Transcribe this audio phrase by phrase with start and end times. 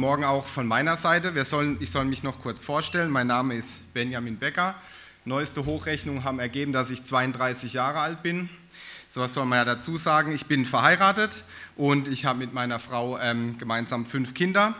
[0.00, 1.44] Morgen auch von meiner Seite.
[1.44, 3.10] Sollen, ich soll mich noch kurz vorstellen.
[3.10, 4.74] Mein Name ist Benjamin Becker.
[5.26, 8.48] Neueste Hochrechnungen haben ergeben, dass ich 32 Jahre alt bin.
[9.10, 10.32] So was soll man ja dazu sagen.
[10.32, 11.44] Ich bin verheiratet
[11.76, 14.74] und ich habe mit meiner Frau ähm, gemeinsam fünf Kinder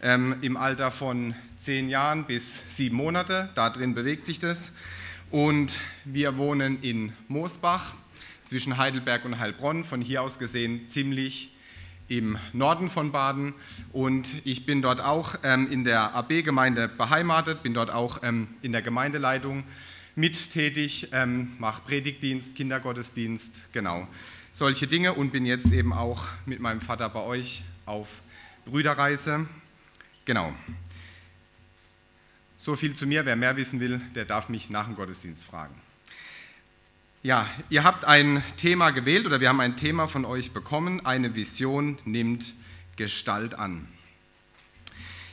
[0.00, 3.50] ähm, im Alter von zehn Jahren bis sieben Monate.
[3.54, 4.72] Da drin bewegt sich das.
[5.30, 5.74] Und
[6.06, 7.92] wir wohnen in Moosbach
[8.46, 9.84] zwischen Heidelberg und Heilbronn.
[9.84, 11.52] Von hier aus gesehen ziemlich
[12.18, 13.54] im Norden von Baden
[13.92, 18.72] und ich bin dort auch ähm, in der AB-Gemeinde beheimatet, bin dort auch ähm, in
[18.72, 19.64] der Gemeindeleitung
[20.14, 24.06] mittätig, ähm, mache Predigtdienst, Kindergottesdienst, genau,
[24.52, 28.20] solche Dinge und bin jetzt eben auch mit meinem Vater bei euch auf
[28.66, 29.46] Brüderreise.
[30.26, 30.52] Genau.
[32.58, 33.24] So viel zu mir.
[33.24, 35.74] Wer mehr wissen will, der darf mich nach dem Gottesdienst fragen.
[37.24, 41.06] Ja, ihr habt ein Thema gewählt oder wir haben ein Thema von euch bekommen.
[41.06, 42.52] Eine Vision nimmt
[42.96, 43.86] Gestalt an.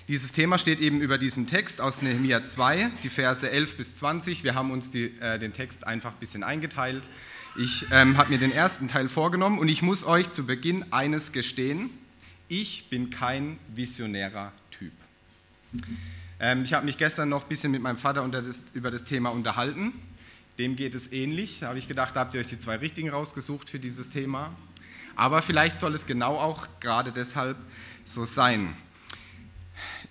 [0.08, 4.44] Dieses Thema steht eben über diesem Text aus Nehemiah 2, die Verse 11 bis 20.
[4.44, 7.10] Wir haben uns die, äh, den Text einfach ein bisschen eingeteilt.
[7.58, 11.32] Ich ähm, habe mir den ersten Teil vorgenommen und ich muss euch zu Beginn eines
[11.32, 11.90] gestehen.
[12.50, 14.94] Ich bin kein visionärer Typ.
[16.40, 19.32] Ähm, ich habe mich gestern noch ein bisschen mit meinem Vater das, über das Thema
[19.32, 19.94] unterhalten
[20.60, 21.60] dem geht es ähnlich.
[21.62, 24.52] Da habe ich gedacht, da habt ihr euch die zwei richtigen rausgesucht für dieses Thema.
[25.16, 27.58] Aber vielleicht soll es genau auch gerade deshalb
[28.04, 28.76] so sein.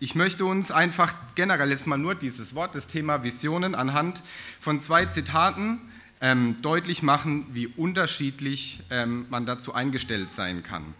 [0.01, 4.23] Ich möchte uns einfach generell jetzt mal nur dieses Wort, das Thema Visionen, anhand
[4.59, 5.81] von zwei Zitaten
[6.21, 10.95] ähm, deutlich machen, wie unterschiedlich ähm, man dazu eingestellt sein kann.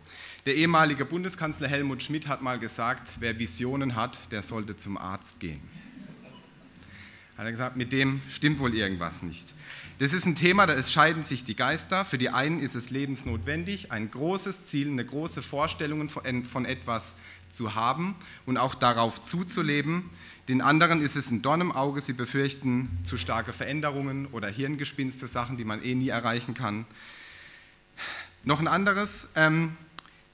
[0.47, 5.41] Der ehemalige Bundeskanzler Helmut Schmidt hat mal gesagt, wer Visionen hat, der sollte zum Arzt
[5.41, 5.78] gehen
[7.39, 9.47] hat er gesagt, mit dem stimmt wohl irgendwas nicht.
[10.01, 12.05] Das ist ein Thema, da scheiden sich die Geister.
[12.05, 17.15] Für die einen ist es lebensnotwendig, ein großes Ziel, eine große Vorstellung von etwas
[17.49, 20.05] zu haben und auch darauf zuzuleben.
[20.49, 25.29] Den anderen ist es ein Dorn im Auge, sie befürchten zu starke Veränderungen oder Hirngespinste,
[25.29, 26.87] Sachen, die man eh nie erreichen kann.
[28.43, 29.77] Noch ein anderes ähm,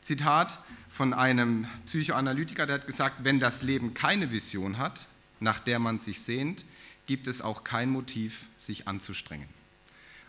[0.00, 0.58] Zitat
[0.88, 5.06] von einem Psychoanalytiker, der hat gesagt, wenn das Leben keine Vision hat,
[5.40, 6.64] nach der man sich sehnt,
[7.06, 9.48] gibt es auch kein Motiv, sich anzustrengen.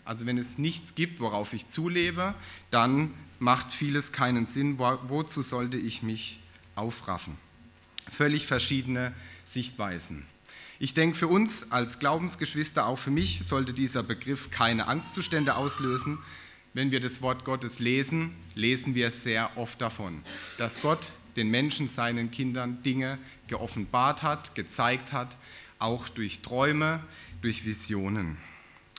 [0.04, 2.36] Also wenn es nichts gibt, worauf ich zulebe,
[2.70, 4.78] dann macht vieles keinen Sinn.
[4.78, 6.40] Wo, wozu sollte ich mich
[6.76, 7.38] aufraffen?
[8.10, 9.14] Völlig verschiedene
[9.46, 10.26] Sichtweisen.
[10.78, 16.20] Ich denke, für uns als Glaubensgeschwister, auch für mich, sollte dieser Begriff keine Angstzustände auslösen.
[16.74, 20.22] Wenn wir das Wort Gottes lesen, lesen wir sehr oft davon,
[20.58, 25.36] dass Gott den Menschen, seinen Kindern Dinge geoffenbart hat, gezeigt hat,
[25.86, 27.00] auch durch Träume,
[27.42, 28.38] durch Visionen.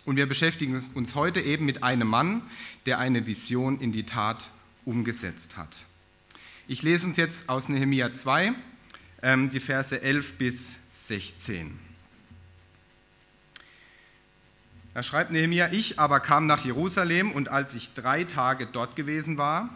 [0.05, 2.43] Und wir beschäftigen uns heute eben mit einem Mann,
[2.87, 4.51] der eine Vision in die Tat
[4.85, 5.85] umgesetzt hat.
[6.69, 8.53] Ich lese uns jetzt aus Nehemia 2
[9.23, 11.77] ähm, die Verse 11 bis 16.
[14.95, 19.39] Da schreibt Nehemia, ich aber kam nach Jerusalem und als ich drei Tage dort gewesen
[19.39, 19.71] war,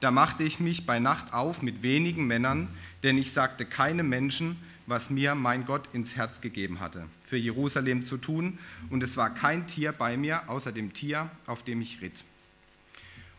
[0.00, 2.68] da machte ich mich bei Nacht auf mit wenigen Männern,
[3.02, 8.04] denn ich sagte keinem Menschen, was mir mein Gott ins Herz gegeben hatte, für Jerusalem
[8.04, 8.58] zu tun,
[8.90, 12.24] und es war kein Tier bei mir, außer dem Tier, auf dem ich ritt.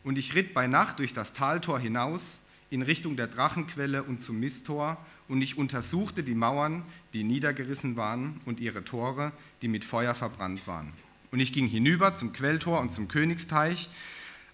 [0.04, 2.40] Und ich ritt bei Nacht durch das Taltor hinaus,
[2.70, 4.98] in Richtung der Drachenquelle und zum Misttor,
[5.28, 6.84] und ich untersuchte die Mauern,
[7.14, 9.32] die niedergerissen waren, und ihre Tore,
[9.62, 10.94] die mit Feuer verbrannt waren.
[11.32, 13.90] Und ich ging hinüber zum Quelltor und zum Königsteich,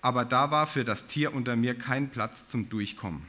[0.01, 3.21] aber da war für das Tier unter mir kein Platz zum Durchkommen.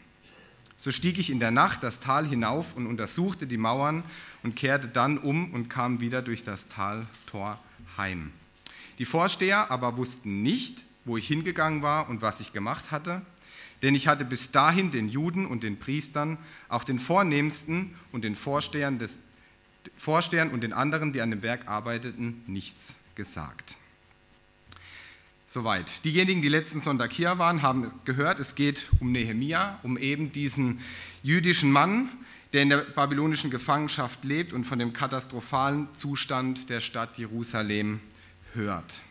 [0.82, 4.02] So stieg ich in der Nacht das Tal hinauf und untersuchte die Mauern
[4.42, 7.60] und kehrte dann um und kam wieder durch das Taltor
[7.96, 8.32] heim.
[8.98, 13.22] Die Vorsteher aber wussten nicht, wo ich hingegangen war und was ich gemacht hatte,
[13.82, 16.36] denn ich hatte bis dahin den Juden und den Priestern,
[16.68, 19.20] auch den Vornehmsten und den Vorstehern, des,
[19.96, 23.76] Vorstehern und den anderen, die an dem Werk arbeiteten, nichts gesagt.
[25.52, 26.02] Soweit.
[26.06, 30.80] Diejenigen, die letzten Sonntag hier waren, haben gehört, es geht um Nehemia, um eben diesen
[31.22, 32.08] jüdischen Mann,
[32.54, 38.00] der in der babylonischen Gefangenschaft lebt und von dem katastrophalen Zustand der Stadt Jerusalem
[38.54, 39.02] hört.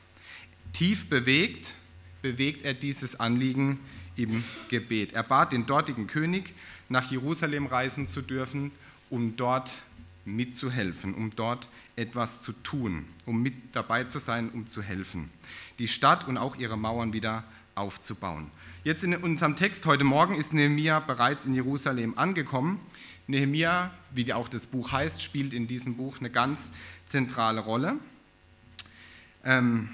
[0.74, 1.75] Tief bewegt,
[2.24, 3.77] bewegt er dieses Anliegen
[4.15, 5.13] im Gebet.
[5.13, 6.56] Er bat den dortigen König,
[6.89, 8.71] nach Jerusalem reisen zu dürfen,
[9.12, 9.69] um dort
[10.25, 11.69] mitzuhelfen, um dort
[12.01, 15.30] etwas zu tun, um mit dabei zu sein, um zu helfen
[15.80, 17.44] die Stadt und auch ihre Mauern wieder
[17.74, 18.51] aufzubauen.
[18.83, 22.80] Jetzt in unserem Text heute Morgen ist Nehemia bereits in Jerusalem angekommen.
[23.25, 26.71] Nehemia, wie auch das Buch heißt, spielt in diesem Buch eine ganz
[27.07, 27.95] zentrale Rolle.
[29.44, 29.89] Ähm,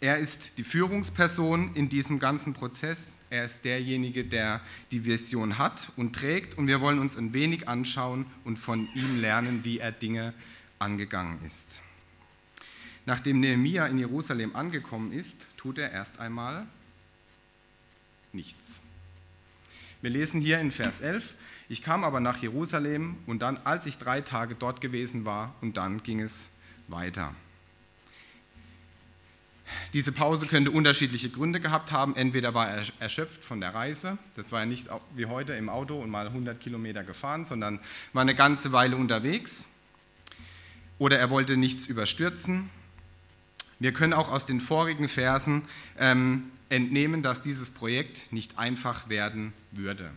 [0.00, 3.20] Er ist die Führungsperson in diesem ganzen Prozess.
[3.30, 4.60] Er ist derjenige, der
[4.90, 6.58] die Vision hat und trägt.
[6.58, 10.34] Und wir wollen uns ein wenig anschauen und von ihm lernen, wie er Dinge
[10.82, 11.80] angegangen ist.
[13.06, 16.66] Nachdem Nehemia in Jerusalem angekommen ist, tut er erst einmal
[18.32, 18.80] nichts.
[20.02, 21.34] Wir lesen hier in Vers 11,
[21.68, 25.76] ich kam aber nach Jerusalem und dann, als ich drei Tage dort gewesen war, und
[25.76, 26.50] dann ging es
[26.88, 27.34] weiter.
[29.92, 32.16] Diese Pause könnte unterschiedliche Gründe gehabt haben.
[32.16, 36.00] Entweder war er erschöpft von der Reise, das war ja nicht wie heute im Auto
[36.00, 37.80] und mal 100 Kilometer gefahren, sondern
[38.12, 39.68] war eine ganze Weile unterwegs.
[41.02, 42.70] Oder er wollte nichts überstürzen.
[43.80, 45.62] Wir können auch aus den vorigen Versen
[45.98, 50.12] ähm, entnehmen, dass dieses Projekt nicht einfach werden würde.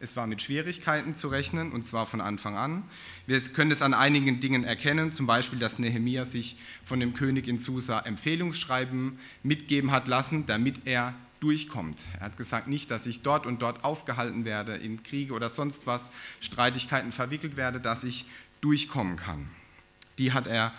[0.00, 2.82] Es war mit Schwierigkeiten zu rechnen, und zwar von Anfang an.
[3.28, 7.46] Wir können es an einigen Dingen erkennen, zum Beispiel, dass Nehemia sich von dem König
[7.46, 12.00] in Susa Empfehlungsschreiben mitgeben hat lassen, damit er durchkommt.
[12.18, 15.86] Er hat gesagt, nicht, dass ich dort und dort aufgehalten werde, in Kriege oder sonst
[15.86, 16.10] was,
[16.40, 18.26] Streitigkeiten verwickelt werde, dass ich
[18.62, 19.48] durchkommen kann.
[20.18, 20.72] Die hat er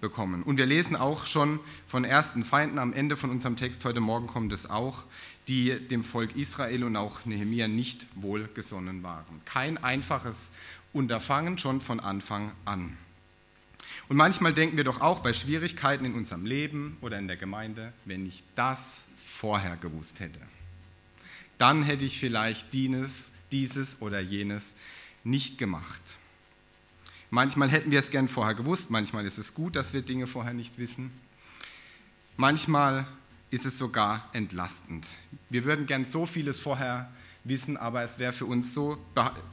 [0.00, 0.42] bekommen.
[0.42, 4.26] Und wir lesen auch schon von ersten Feinden am Ende von unserem Text, heute Morgen
[4.26, 5.04] kommt es auch,
[5.48, 9.40] die dem Volk Israel und auch Nehemia nicht wohlgesonnen waren.
[9.44, 10.50] Kein einfaches
[10.92, 12.96] Unterfangen schon von Anfang an.
[14.08, 17.92] Und manchmal denken wir doch auch bei Schwierigkeiten in unserem Leben oder in der Gemeinde,
[18.04, 20.40] wenn ich das vorher gewusst hätte,
[21.58, 24.74] dann hätte ich vielleicht dieses, dieses oder jenes
[25.24, 26.00] nicht gemacht.
[27.30, 30.54] Manchmal hätten wir es gern vorher gewusst, manchmal ist es gut, dass wir Dinge vorher
[30.54, 31.12] nicht wissen.
[32.36, 33.06] Manchmal
[33.50, 35.06] ist es sogar entlastend.
[35.50, 37.10] Wir würden gern so vieles vorher
[37.44, 38.98] wissen, aber es wäre für uns so,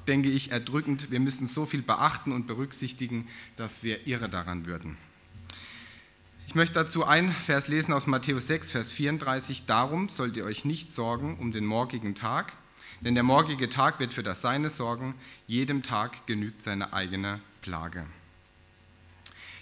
[0.08, 1.12] denke ich, erdrückend.
[1.12, 3.28] Wir müssen so viel beachten und berücksichtigen,
[3.58, 4.98] dass wir irre daran würden.
[6.48, 9.66] Ich möchte dazu ein Vers lesen aus Matthäus 6, Vers 34.
[9.66, 12.54] Darum sollt ihr euch nicht sorgen um den morgigen Tag,
[13.02, 15.16] denn der morgige Tag wird für das Seine sorgen.
[15.48, 18.06] Jedem Tag genügt seine eigene Plage.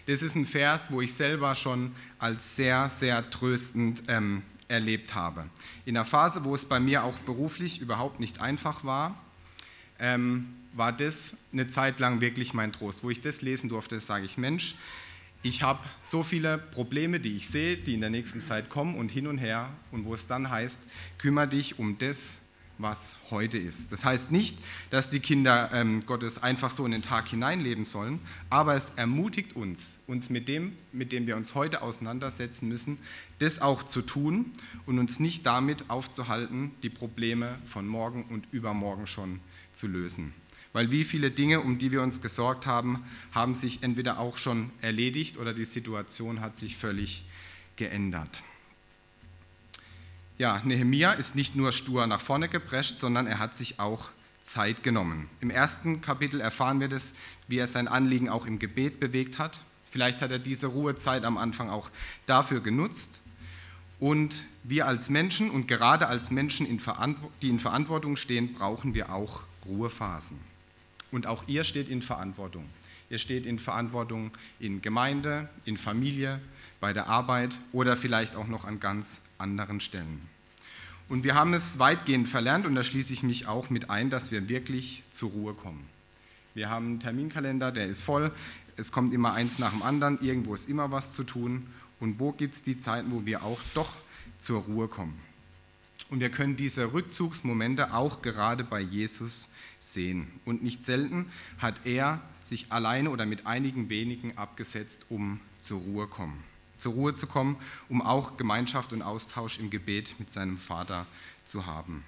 [0.06, 5.50] Das ist ein Vers, wo ich selber schon als sehr, sehr tröstend ähm, erlebt habe.
[5.86, 9.18] In einer Phase, wo es bei mir auch beruflich überhaupt nicht einfach war,
[10.00, 13.04] ähm, war das eine Zeit lang wirklich mein Trost.
[13.04, 14.76] Wo ich das lesen durfte, sage ich, Mensch,
[15.42, 19.10] ich habe so viele Probleme, die ich sehe, die in der nächsten Zeit kommen und
[19.10, 20.82] hin und her und wo es dann heißt,
[21.18, 22.40] kümmere dich um das,
[22.84, 23.92] was heute ist.
[23.92, 24.58] Das heißt nicht,
[24.92, 28.20] dass die Kinder ähm, Gottes einfach so in den Tag hineinleben sollen,
[28.52, 33.00] aber es ermutigt uns, uns mit dem, mit dem wir uns heute auseinandersetzen müssen,
[33.40, 34.52] das auch zu tun
[34.86, 39.40] und uns nicht damit aufzuhalten, die Probleme von morgen und übermorgen schon
[39.74, 40.34] zu lösen.
[40.74, 44.72] Weil wie viele Dinge, um die wir uns gesorgt haben, haben sich entweder auch schon
[44.82, 47.26] erledigt oder die Situation hat sich völlig
[47.76, 48.44] geändert.
[50.40, 54.10] Ja, Nehemia ist nicht nur stur nach vorne geprescht, sondern er hat sich auch
[54.44, 55.30] Zeit genommen.
[55.42, 57.14] Im ersten Kapitel erfahren wir das,
[57.48, 59.62] wie er sein Anliegen auch im Gebet bewegt hat.
[59.92, 61.92] Vielleicht hat er diese Ruhezeit am Anfang auch
[62.26, 63.22] dafür genutzt.
[64.00, 66.66] Und wir als Menschen und gerade als Menschen,
[67.42, 70.40] die in Verantwortung stehen, brauchen wir auch Ruhephasen.
[71.12, 72.66] Und auch ihr steht in Verantwortung.
[73.10, 76.42] Ihr steht in Verantwortung in Gemeinde, in Familie,
[76.80, 80.22] bei der Arbeit oder vielleicht auch noch an ganz anderen Stellen.
[81.10, 84.32] Und wir haben es weitgehend verlernt und da schließe ich mich auch mit ein, dass
[84.32, 85.86] wir wirklich zur Ruhe kommen.
[86.56, 88.32] Wir haben einen Terminkalender, der ist voll,
[88.78, 91.68] es kommt immer eins nach dem anderen, irgendwo ist immer was zu tun
[92.00, 93.96] und wo gibt es die Zeiten, wo wir auch doch
[94.40, 95.20] zur Ruhe kommen.
[96.10, 100.28] Und wir können diese Rückzugsmomente auch gerade bei Jesus sehen.
[100.46, 101.28] Und nicht selten
[101.58, 106.53] hat er sich alleine oder mit einigen wenigen abgesetzt, um zur Ruhe kommen
[106.84, 107.56] zur Ruhe zu kommen,
[107.90, 111.08] um auch Gemeinschaft und Austausch im Gebet mit seinem Vater
[111.46, 112.04] zu haben.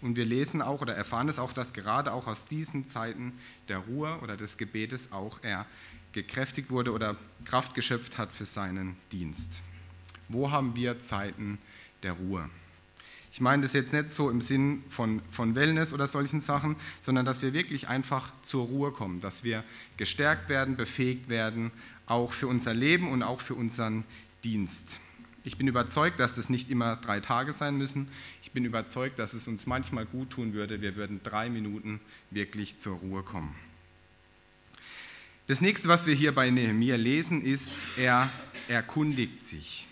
[0.00, 3.32] Und wir lesen auch oder erfahren es auch, dass gerade auch aus diesen Zeiten
[3.68, 5.66] der Ruhe oder des Gebetes auch er
[6.12, 9.60] gekräftigt wurde oder Kraft geschöpft hat für seinen Dienst.
[10.28, 11.58] Wo haben wir Zeiten
[12.02, 12.48] der Ruhe?
[13.32, 17.24] Ich meine das jetzt nicht so im Sinn von, von Wellness oder solchen Sachen, sondern
[17.24, 19.64] dass wir wirklich einfach zur Ruhe kommen, dass wir
[19.96, 21.72] gestärkt werden, befähigt werden,
[22.06, 24.04] auch für unser Leben und auch für unseren
[24.42, 25.00] Dienst.
[25.46, 28.08] Ich bin überzeugt, dass das nicht immer drei Tage sein müssen.
[28.42, 32.78] Ich bin überzeugt, dass es uns manchmal gut tun würde, wir würden drei Minuten wirklich
[32.78, 33.54] zur Ruhe kommen.
[35.46, 38.30] Das nächste, was wir hier bei Nehemiah lesen, ist, er
[38.68, 39.86] erkundigt sich.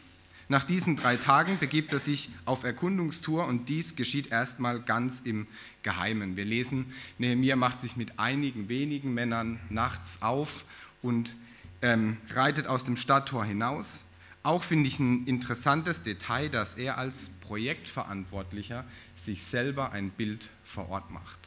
[0.48, 5.46] Nach diesen drei Tagen begibt er sich auf Erkundungstour und dies geschieht erstmal ganz im
[5.82, 6.36] Geheimen.
[6.36, 10.64] Wir lesen, Nehemiah macht sich mit einigen wenigen Männern nachts auf
[11.02, 11.36] und
[11.82, 14.04] ähm, reitet aus dem Stadttor hinaus.
[14.44, 18.84] Auch finde ich ein interessantes Detail, dass er als Projektverantwortlicher
[19.14, 21.38] sich selber ein Bild vor Ort macht.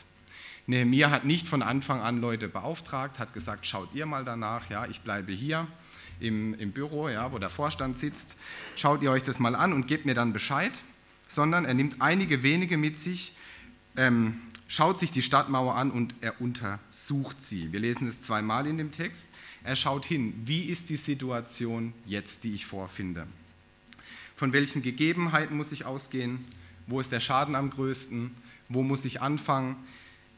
[0.67, 4.85] Nehemiah hat nicht von Anfang an Leute beauftragt, hat gesagt, schaut ihr mal danach, ja,
[4.87, 5.67] ich bleibe hier
[6.19, 8.37] im, im Büro, ja, wo der Vorstand sitzt,
[8.75, 10.71] schaut ihr euch das mal an und gebt mir dann Bescheid,
[11.27, 13.35] sondern er nimmt einige wenige mit sich,
[13.97, 17.71] ähm, schaut sich die Stadtmauer an und er untersucht sie.
[17.71, 19.27] Wir lesen es zweimal in dem Text.
[19.63, 23.27] Er schaut hin, wie ist die Situation jetzt, die ich vorfinde?
[24.35, 26.43] Von welchen Gegebenheiten muss ich ausgehen?
[26.87, 28.31] Wo ist der Schaden am größten?
[28.69, 29.75] Wo muss ich anfangen?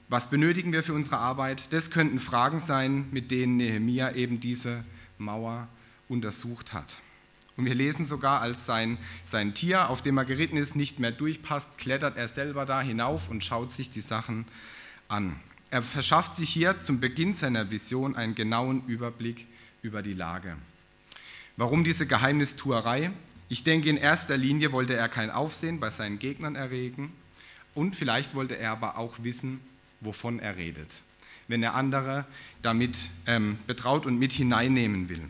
[0.09, 1.73] Was benötigen wir für unsere Arbeit?
[1.73, 4.83] Das könnten Fragen sein, mit denen Nehemia eben diese
[5.17, 5.67] Mauer
[6.07, 6.93] untersucht hat.
[7.57, 11.11] Und wir lesen sogar, als sein, sein Tier, auf dem er geritten ist, nicht mehr
[11.11, 14.45] durchpasst, klettert er selber da hinauf und schaut sich die Sachen
[15.09, 15.35] an.
[15.71, 19.47] Er verschafft sich hier zum Beginn seiner Vision einen genauen Überblick
[19.81, 20.55] über die Lage.
[21.57, 23.11] Warum diese Geheimnistuerei?
[23.49, 27.11] Ich denke, in erster Linie wollte er kein Aufsehen bei seinen Gegnern erregen
[27.73, 29.61] und vielleicht wollte er aber auch wissen,
[29.99, 31.01] wovon er redet,
[31.47, 32.25] wenn er andere
[32.61, 35.23] damit ähm, betraut und mit hineinnehmen will.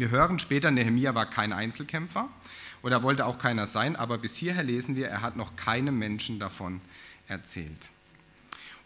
[0.00, 2.30] Wir hören später, Nehemia war kein Einzelkämpfer
[2.80, 6.38] oder wollte auch keiner sein, aber bis hierher lesen wir, er hat noch keinem Menschen
[6.38, 6.80] davon
[7.28, 7.90] erzählt.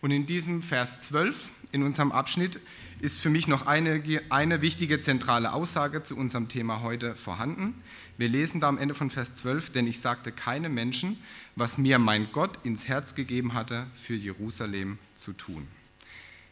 [0.00, 2.58] Und in diesem Vers 12 in unserem Abschnitt
[2.98, 7.80] ist für mich noch eine, eine wichtige zentrale Aussage zu unserem Thema heute vorhanden.
[8.18, 11.20] Wir lesen da am Ende von Vers 12, denn ich sagte keinem Menschen,
[11.54, 15.68] was mir mein Gott ins Herz gegeben hatte, für Jerusalem zu tun.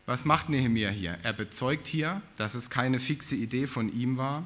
[0.05, 1.19] Was macht Nehemiah hier?
[1.23, 4.45] Er bezeugt hier, dass es keine fixe Idee von ihm war,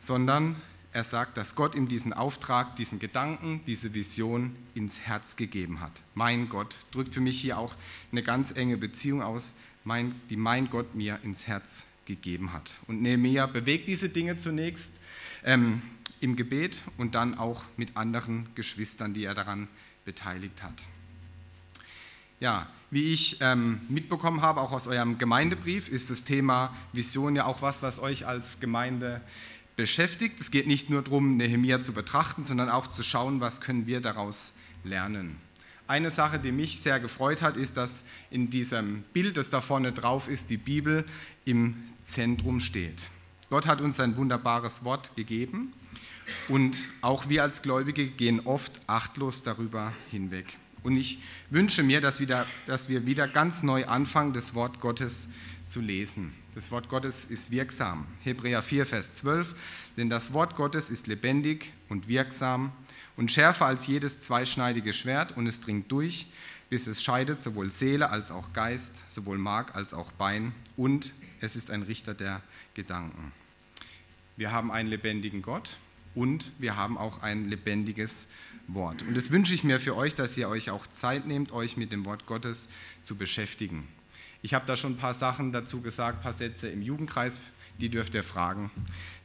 [0.00, 0.56] sondern
[0.92, 6.02] er sagt, dass Gott ihm diesen Auftrag, diesen Gedanken, diese Vision ins Herz gegeben hat.
[6.14, 7.74] Mein Gott drückt für mich hier auch
[8.12, 9.54] eine ganz enge Beziehung aus,
[10.30, 12.78] die mein Gott mir ins Herz gegeben hat.
[12.86, 14.92] Und Nehemiah bewegt diese Dinge zunächst
[15.44, 15.82] ähm,
[16.20, 19.66] im Gebet und dann auch mit anderen Geschwistern, die er daran
[20.04, 20.82] beteiligt hat.
[22.38, 27.46] Ja, wie ich ähm, mitbekommen habe, auch aus eurem Gemeindebrief, ist das Thema Vision ja
[27.46, 29.22] auch was, was euch als Gemeinde
[29.76, 30.38] beschäftigt.
[30.38, 34.02] Es geht nicht nur darum, Nehemia zu betrachten, sondern auch zu schauen, was können wir
[34.02, 34.52] daraus
[34.84, 35.38] lernen.
[35.88, 39.92] Eine Sache, die mich sehr gefreut hat, ist, dass in diesem Bild, das da vorne
[39.92, 41.06] drauf ist, die Bibel
[41.46, 43.00] im Zentrum steht.
[43.48, 45.72] Gott hat uns ein wunderbares Wort gegeben
[46.48, 50.58] und auch wir als Gläubige gehen oft achtlos darüber hinweg.
[50.82, 51.18] Und ich
[51.50, 55.28] wünsche mir, dass, wieder, dass wir wieder ganz neu anfangen, das Wort Gottes
[55.68, 56.34] zu lesen.
[56.54, 58.06] Das Wort Gottes ist wirksam.
[58.24, 59.54] Hebräer 4, Vers 12.
[59.96, 62.72] Denn das Wort Gottes ist lebendig und wirksam
[63.16, 66.26] und schärfer als jedes zweischneidige Schwert und es dringt durch,
[66.70, 71.56] bis es scheidet sowohl Seele als auch Geist, sowohl Mark als auch Bein und es
[71.56, 72.42] ist ein Richter der
[72.74, 73.32] Gedanken.
[74.36, 75.76] Wir haben einen lebendigen Gott
[76.14, 78.28] und wir haben auch ein lebendiges
[78.68, 79.02] Wort.
[79.02, 81.92] Und das wünsche ich mir für euch, dass ihr euch auch Zeit nehmt, euch mit
[81.92, 82.68] dem Wort Gottes
[83.00, 83.88] zu beschäftigen.
[84.42, 87.40] Ich habe da schon ein paar Sachen dazu gesagt, ein paar Sätze im Jugendkreis,
[87.78, 88.70] die dürft ihr fragen,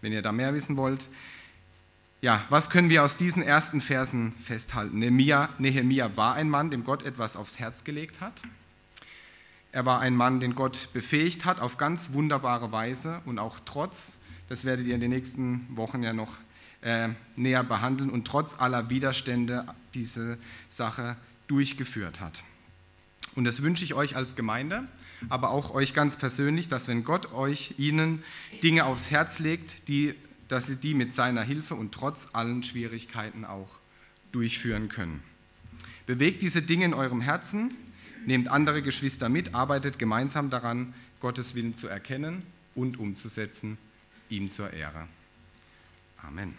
[0.01, 1.07] wenn ihr da mehr wissen wollt.
[2.21, 4.99] Ja, was können wir aus diesen ersten Versen festhalten?
[4.99, 8.41] Nehemia, Nehemia war ein Mann, dem Gott etwas aufs Herz gelegt hat.
[9.71, 14.19] Er war ein Mann, den Gott befähigt hat auf ganz wunderbare Weise und auch trotz,
[14.49, 16.37] das werdet ihr in den nächsten Wochen ja noch
[16.81, 20.37] äh, näher behandeln, und trotz aller Widerstände diese
[20.69, 21.17] Sache
[21.47, 22.43] durchgeführt hat.
[23.35, 24.83] Und das wünsche ich euch als Gemeinde,
[25.29, 28.23] aber auch euch ganz persönlich, dass wenn Gott euch ihnen
[28.63, 30.15] Dinge aufs Herz legt, die,
[30.47, 33.79] dass sie die mit seiner Hilfe und trotz allen Schwierigkeiten auch
[34.31, 35.21] durchführen können.
[36.05, 37.73] Bewegt diese Dinge in eurem Herzen,
[38.25, 42.43] nehmt andere Geschwister mit, arbeitet gemeinsam daran, Gottes Willen zu erkennen
[42.75, 43.77] und umzusetzen,
[44.29, 45.07] ihm zur Ehre.
[46.25, 46.55] Amen.